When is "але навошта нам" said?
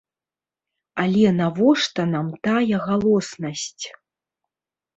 1.03-2.27